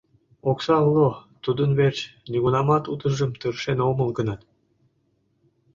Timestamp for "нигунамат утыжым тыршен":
2.31-3.79